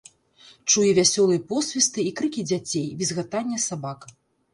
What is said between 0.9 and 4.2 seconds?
вясёлыя посвісты і крыкі дзяцей, візгатанне сабак.